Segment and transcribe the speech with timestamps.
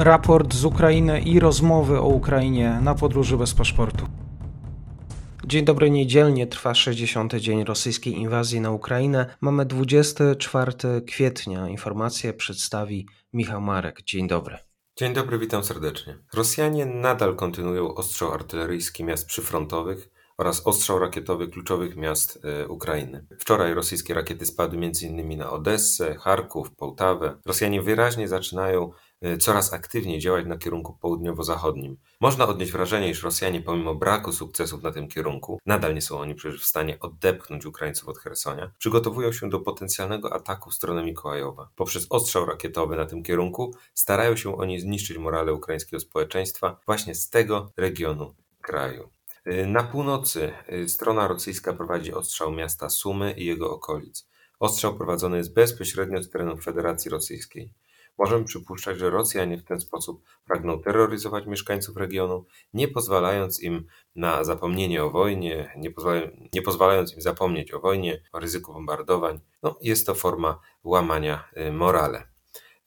[0.00, 4.06] raport z Ukrainy i rozmowy o Ukrainie na podróży bez paszportu.
[5.46, 7.34] Dzień dobry, niedzielnie trwa 60.
[7.34, 9.36] dzień rosyjskiej inwazji na Ukrainę.
[9.40, 10.72] Mamy 24
[11.06, 11.68] kwietnia.
[11.68, 14.02] Informacje przedstawi Michał Marek.
[14.02, 14.58] Dzień dobry.
[14.96, 16.18] Dzień dobry, witam serdecznie.
[16.34, 23.26] Rosjanie nadal kontynuują ostrzał artyleryjski miast przyfrontowych oraz ostrzał rakietowy kluczowych miast e, Ukrainy.
[23.38, 25.38] Wczoraj rosyjskie rakiety spadły m.in.
[25.38, 27.36] na Odessę, Charków, Połtawę.
[27.46, 28.90] Rosjanie wyraźnie zaczynają
[29.38, 31.96] coraz aktywniej działać na kierunku południowo-zachodnim.
[32.20, 36.34] Można odnieść wrażenie, iż Rosjanie pomimo braku sukcesów na tym kierunku, nadal nie są oni
[36.34, 41.68] przecież w stanie odepchnąć Ukraińców od Hersonia, przygotowują się do potencjalnego ataku w stronę Mikołajowa.
[41.76, 47.30] Poprzez ostrzał rakietowy na tym kierunku starają się oni zniszczyć morale ukraińskiego społeczeństwa właśnie z
[47.30, 49.10] tego regionu kraju.
[49.46, 54.26] Y, na północy y, strona rosyjska prowadzi ostrzał miasta Sumy i jego okolic.
[54.60, 57.72] Ostrzał prowadzony jest bezpośrednio z terenów Federacji Rosyjskiej.
[58.20, 64.44] Możemy przypuszczać, że Rosjanie w ten sposób pragną terroryzować mieszkańców regionu, nie pozwalając im na
[64.44, 65.92] zapomnienie o wojnie, nie,
[66.52, 69.40] nie pozwalając im zapomnieć o wojnie, o ryzyku bombardowań.
[69.62, 72.22] No, jest to forma łamania y, morale.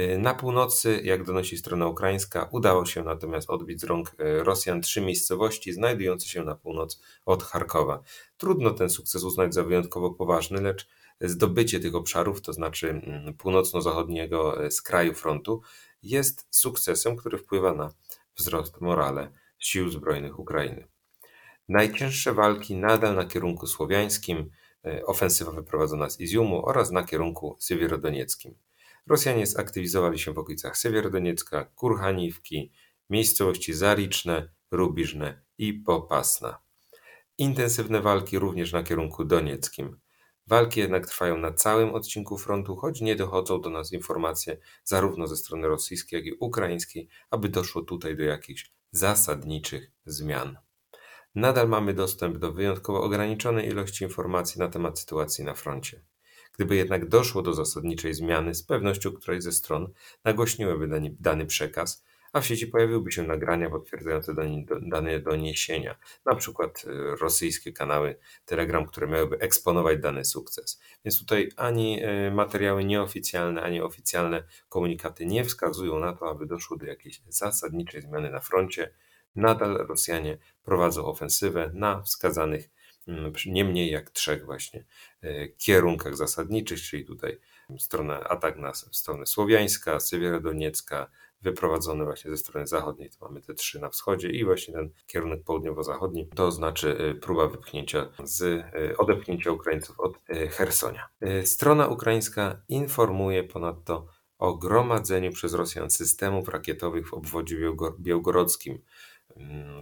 [0.00, 4.80] Y, na północy, jak donosi strona ukraińska, udało się natomiast odbić z rąk y, Rosjan
[4.80, 8.02] trzy miejscowości znajdujące się na północ od Charkowa.
[8.36, 10.88] Trudno ten sukces uznać za wyjątkowo poważny, lecz
[11.20, 15.62] zdobycie tych obszarów, to znaczy mm, północno-zachodniego skraju frontu,
[16.02, 17.92] jest sukcesem, który wpływa na
[18.36, 20.88] wzrost morale sił zbrojnych Ukrainy.
[21.68, 24.50] Najcięższe walki nadal na kierunku słowiańskim,
[25.06, 28.54] ofensywa wyprowadzona z Iziumu oraz na kierunku sywierodonieckim.
[29.06, 32.72] Rosjanie zaktywizowali się w okolicach Sewierodoniecka, Kurhaniwki,
[33.10, 36.58] miejscowości Zariczne, Rubiżne i Popasna.
[37.38, 40.00] Intensywne walki również na kierunku donieckim.
[40.48, 45.36] Walki jednak trwają na całym odcinku frontu, choć nie dochodzą do nas informacje zarówno ze
[45.36, 50.58] strony rosyjskiej, jak i ukraińskiej, aby doszło tutaj do jakichś zasadniczych zmian.
[51.34, 56.04] Nadal mamy dostęp do wyjątkowo ograniczonej ilości informacji na temat sytuacji na froncie.
[56.54, 59.92] Gdyby jednak doszło do zasadniczej zmiany, z pewnością którejś ze stron
[60.24, 64.34] nagłośniłyby dany przekaz, a w sieci pojawiłyby się nagrania potwierdzające
[64.82, 65.96] dane doniesienia,
[66.26, 70.80] na przykład y, rosyjskie kanały Telegram, które miałyby eksponować dany sukces.
[71.04, 76.76] Więc tutaj ani y, materiały nieoficjalne, ani oficjalne komunikaty nie wskazują na to, aby doszło
[76.76, 78.90] do jakiejś zasadniczej zmiany na froncie.
[79.36, 82.70] Nadal Rosjanie prowadzą ofensywę na wskazanych
[83.46, 84.84] nie mniej jak trzech właśnie
[85.22, 87.38] e, kierunkach zasadniczych, czyli tutaj
[87.78, 91.10] stronę, atak na stronę słowiańska, Sywierodoniecka,
[91.42, 95.44] wyprowadzony właśnie ze strony zachodniej, to mamy te trzy na wschodzie i właśnie ten kierunek
[95.44, 100.18] południowo-zachodni, to znaczy e, próba wypchnięcia z, e, odepchnięcia Ukraińców od
[100.50, 101.08] Hersonia.
[101.44, 104.06] Strona ukraińska informuje ponadto
[104.38, 107.56] o gromadzeniu przez Rosjan systemów rakietowych w obwodzie
[108.00, 108.78] białgorodzkim,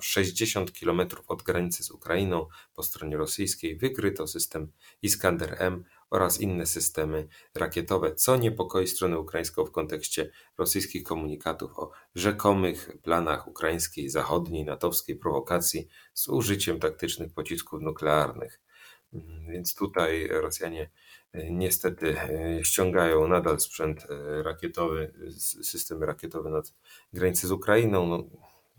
[0.00, 4.72] 60 km od granicy z Ukrainą po stronie rosyjskiej wykryto system
[5.02, 12.90] Iskander-M oraz inne systemy rakietowe, co niepokoi stronę ukraińską w kontekście rosyjskich komunikatów o rzekomych
[13.02, 18.60] planach ukraińskiej zachodniej natowskiej prowokacji z użyciem taktycznych pocisków nuklearnych.
[19.48, 20.90] Więc tutaj Rosjanie
[21.32, 25.12] e, niestety e, ściągają nadal sprzęt e, rakietowy,
[25.62, 26.74] systemy rakietowe nad
[27.12, 28.06] granicę z Ukrainą.
[28.06, 28.24] No,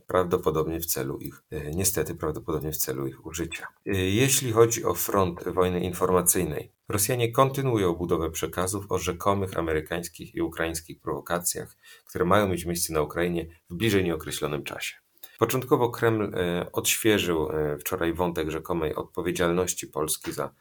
[0.08, 3.68] prawdopodobnie w celu ich, e, niestety prawdopodobnie w celu ich użycia.
[3.86, 10.42] E, jeśli chodzi o front wojny informacyjnej, Rosjanie kontynuują budowę przekazów o rzekomych amerykańskich i
[10.42, 14.96] ukraińskich prowokacjach, które mają mieć miejsce na Ukrainie w bliżej nieokreślonym czasie.
[15.40, 17.48] Początkowo Kreml e, odświeżył
[17.80, 20.54] wczoraj wątek rzekomej odpowiedzialności Polski za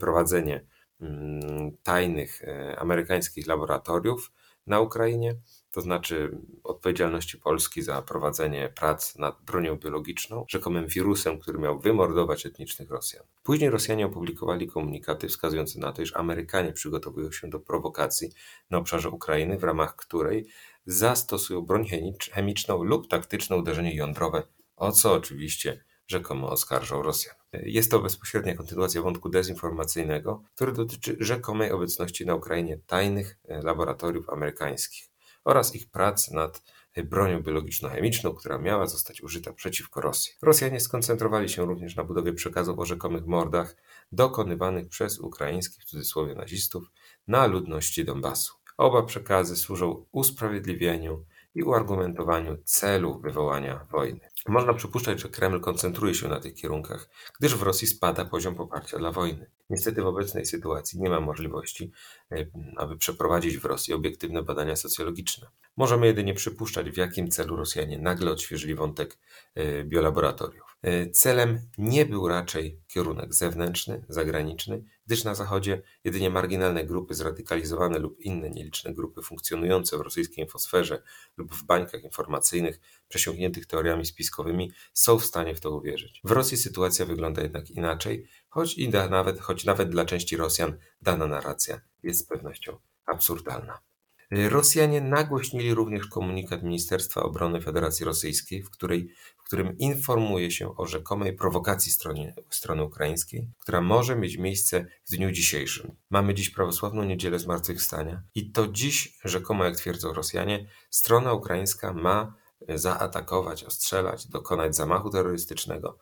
[0.00, 0.66] prowadzenie
[1.00, 2.42] mm, tajnych
[2.76, 4.32] amerykańskich laboratoriów
[4.66, 5.36] na Ukrainie
[5.72, 12.46] to znaczy odpowiedzialności Polski za prowadzenie prac nad bronią biologiczną, rzekomym wirusem, który miał wymordować
[12.46, 13.24] etnicznych Rosjan.
[13.42, 18.28] Później Rosjanie opublikowali komunikaty wskazujące na to, iż Amerykanie przygotowują się do prowokacji
[18.70, 20.46] na obszarze Ukrainy, w ramach której
[20.86, 21.86] zastosują broń
[22.32, 24.42] chemiczną lub taktyczne uderzenie jądrowe,
[24.76, 27.36] o co oczywiście rzekomo oskarżał Rosjan.
[27.52, 35.08] Jest to bezpośrednia kontynuacja wątku dezinformacyjnego, który dotyczy rzekomej obecności na Ukrainie tajnych laboratoriów amerykańskich
[35.44, 36.62] oraz ich prac nad
[37.04, 40.32] bronią biologiczno-chemiczną, która miała zostać użyta przeciwko Rosji.
[40.42, 43.76] Rosjanie skoncentrowali się również na budowie przekazów o rzekomych mordach
[44.12, 46.84] dokonywanych przez ukraińskich w cudzysłowie nazistów
[47.28, 48.54] na ludności Donbasu.
[48.76, 51.24] Oba przekazy służą usprawiedliwieniu
[51.54, 54.31] i uargumentowaniu celu wywołania wojny.
[54.48, 57.08] Można przypuszczać, że Kreml koncentruje się na tych kierunkach,
[57.40, 59.50] gdyż w Rosji spada poziom poparcia dla wojny.
[59.70, 61.92] Niestety w obecnej sytuacji nie ma możliwości,
[62.32, 62.46] e,
[62.76, 65.48] aby przeprowadzić w Rosji obiektywne badania socjologiczne.
[65.76, 69.18] Możemy jedynie przypuszczać, w jakim celu Rosjanie nagle odświeżyli wątek
[69.54, 70.71] e, biolaboratoriów.
[70.82, 77.98] E, celem nie był raczej kierunek zewnętrzny, zagraniczny, gdyż na Zachodzie jedynie marginalne grupy zradykalizowane
[77.98, 81.02] lub inne nieliczne grupy funkcjonujące w rosyjskiej infosferze
[81.36, 86.20] lub w bańkach informacyjnych przesiąkniętych teoriami spiskowymi są w stanie w to uwierzyć.
[86.24, 90.78] W Rosji sytuacja wygląda jednak inaczej, choć, i da, nawet, choć nawet dla części Rosjan
[91.02, 93.91] dana narracja jest z pewnością absurdalna.
[94.32, 100.86] Rosjanie nagłośnili również komunikat Ministerstwa Obrony Federacji Rosyjskiej, w, której, w którym informuje się o
[100.86, 105.96] rzekomej prowokacji strony, strony ukraińskiej, która może mieć miejsce w dniu dzisiejszym.
[106.10, 112.34] Mamy dziś prawosławną niedzielę Zmartwychwstania i to dziś, rzekomo jak twierdzą Rosjanie, strona ukraińska ma
[112.68, 115.98] zaatakować, ostrzelać, dokonać zamachu terrorystycznego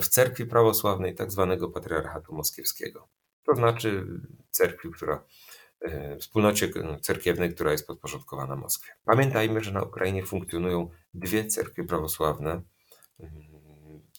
[0.00, 1.56] w cerkwi prawosławnej tzw.
[1.60, 3.08] Tak patriarchatu moskiewskiego.
[3.46, 4.06] To znaczy
[4.50, 5.45] cerkwi, która E,
[6.20, 6.68] wspólnocie
[7.00, 8.92] cerkiewnej, która jest podporządkowana Moskwie.
[9.04, 12.62] Pamiętajmy, że na Ukrainie funkcjonują dwie cerkwie prawosławne,
[13.20, 13.32] mm,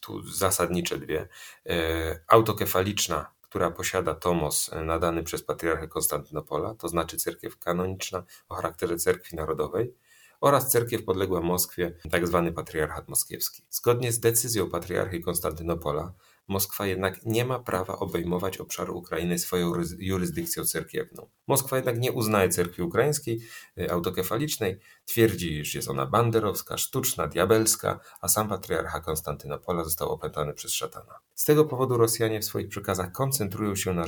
[0.02, 1.28] tu zasadnicze dwie.
[1.70, 8.98] E, autokefaliczna, która posiada tomos nadany przez patriarchę Konstantynopola, to znaczy cerkiew kanoniczna o charakterze
[8.98, 9.94] cerkwi narodowej,
[10.42, 12.44] oraz cerkiew podległa Moskwie, tzw.
[12.46, 13.64] Tak patriarchat moskiewski.
[13.70, 16.14] Zgodnie z decyzją patriarchy Konstantynopola,
[16.48, 21.30] Moskwa jednak nie ma prawa obejmować obszaru Ukrainy swoją jurysdykcją cerkiewną.
[21.48, 23.42] Moskwa jednak nie uznaje cerkwi ukraińskiej
[23.78, 30.54] y, autokefalicznej, twierdzi, iż jest ona banderowska, sztuczna, diabelska, a sam patriarcha Konstantynopola został opętany
[30.54, 31.20] przez szatana.
[31.36, 34.08] Z tego powodu Rosjanie w swoich przekazach koncentrują się na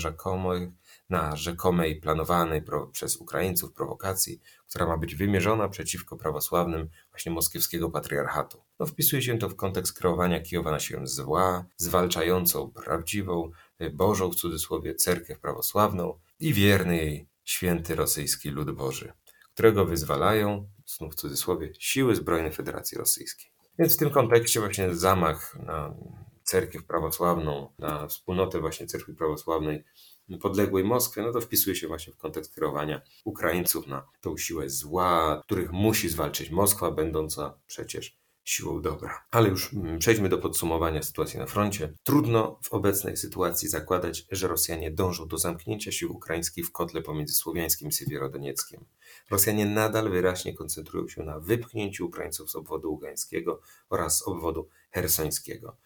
[1.09, 8.68] na rzekomej planowanej przez Ukraińców prowokacji, która ma być wymierzona przeciwko prawosławnym właśnie moskiewskiego patriarchatu.
[8.79, 14.31] No, wpisuje się to w kontekst kreowania Kijowa na siłę zła, zwalczającą prawdziwą, y, Bożą
[14.31, 19.13] w cudzysłowie cerkiew prawosławną i wierny jej święty rosyjski lud Boży,
[19.53, 23.51] którego wyzwalają, znów w cudzysłowie, siły zbrojne Federacji Rosyjskiej.
[23.79, 25.95] Więc w tym kontekście właśnie zamach na
[26.43, 29.83] cerkiew prawosławną, na wspólnotę właśnie cerkwi prawosławnej
[30.41, 35.41] podległej Moskwie, no to wpisuje się właśnie w kontekst kierowania Ukraińców na tą siłę zła,
[35.45, 39.25] których musi zwalczyć Moskwa, będąca przecież siłą dobra.
[39.31, 41.93] Ale już mm, przejdźmy do podsumowania sytuacji na froncie.
[42.03, 47.33] Trudno w obecnej sytuacji zakładać, że Rosjanie dążą do zamknięcia sił ukraińskich w kotle pomiędzy
[47.33, 48.85] Słowiańskim i Siewierodonieckiem.
[49.29, 55.77] Rosjanie nadal wyraźnie koncentrują się na wypchnięciu Ukraińców z obwodu ługańskiego oraz z obwodu hersońskiego.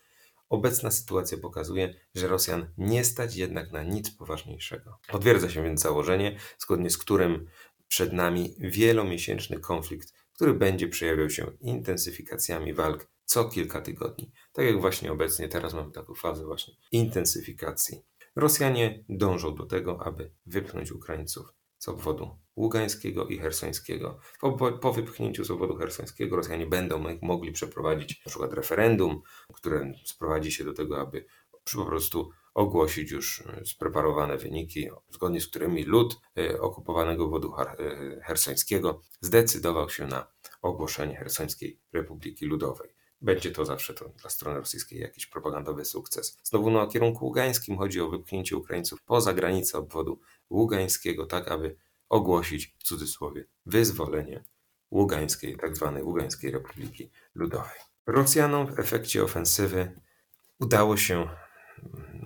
[0.50, 5.00] Obecna sytuacja pokazuje, że Rosjan nie stać jednak na nic poważniejszego.
[5.08, 7.48] Potwierdza się więc założenie, zgodnie z którym
[7.88, 10.14] przed nami wielomiesięczny konflikt,
[10.44, 14.32] który będzie przejawiał się intensyfikacjami walk co kilka tygodni.
[14.54, 18.02] Tak jak właśnie obecnie, teraz mamy taką fazę właśnie intensyfikacji.
[18.36, 24.20] Rosjanie dążą do tego, aby wypchnąć Ukraińców z obwodu ługańskiego i hersońskiego.
[24.40, 29.22] Po, po wypchnięciu z obwodu hersońskiego Rosjanie będą mogli przeprowadzić na przykład referendum,
[29.54, 31.26] które sprowadzi się do tego, aby
[31.76, 38.22] po prostu ogłosić już e, spreparowane wyniki, zgodnie z którymi lud e, okupowanego obwodu e,
[38.22, 40.33] hersońskiego zdecydował się na
[40.64, 42.90] ogłoszenie Hersońskiej Republiki Ludowej.
[43.22, 46.38] Będzie to zawsze to dla strony rosyjskiej jakiś propagandowy sukces.
[46.44, 50.20] Znowu na kierunku ługańskim chodzi o wypchnięcie Ukraińców poza granicę obwodu
[50.50, 51.76] ługańskiego, tak aby
[52.10, 54.44] ogłosić w cudzysłowie wyzwolenie
[54.92, 55.58] ługańskiej.
[55.58, 55.74] Tak
[56.04, 57.80] ługańskiej Republiki Ludowej.
[58.06, 60.00] Rosjanom w efekcie ofensywy
[60.60, 61.30] udało się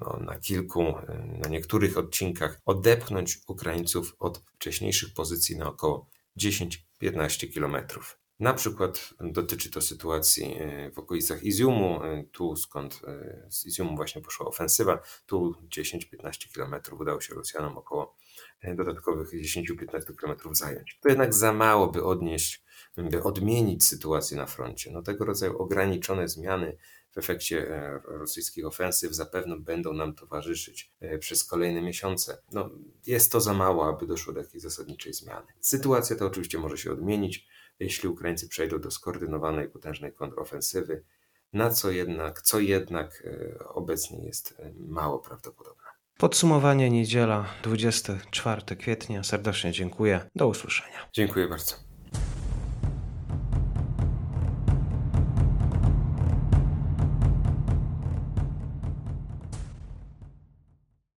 [0.01, 0.95] no, na kilku,
[1.43, 6.09] na niektórych odcinkach odepchnąć Ukraińców od wcześniejszych pozycji na około
[6.39, 8.19] 10-15 kilometrów.
[8.39, 13.95] Na przykład dotyczy to sytuacji e, w okolicach Iziumu, e, tu skąd e, z Iziumu
[13.95, 18.17] właśnie poszła ofensywa, tu 10-15 km udało się Rosjanom około
[18.75, 20.99] dodatkowych 10-15 km zająć.
[21.01, 22.63] To jednak za mało, by odnieść,
[22.97, 24.91] by odmienić sytuację na froncie.
[24.91, 26.77] No, tego rodzaju ograniczone zmiany
[27.11, 27.67] w efekcie
[28.05, 32.41] rosyjskich ofensyw zapewne będą nam towarzyszyć przez kolejne miesiące.
[32.51, 32.69] No,
[33.05, 35.47] jest to za mało, aby doszło do jakiejś zasadniczej zmiany.
[35.59, 37.47] Sytuacja ta oczywiście może się odmienić
[37.79, 41.03] jeśli Ukraińcy przejdą do skoordynowanej, potężnej kontrofensywy,
[41.53, 45.87] na co jednak, co jednak e, obecnie jest e, mało prawdopodobne.
[46.17, 49.23] Podsumowanie niedziela 24 kwietnia.
[49.23, 50.29] Serdecznie dziękuję.
[50.35, 51.09] Do usłyszenia.
[51.13, 51.86] Dziękuję bardzo.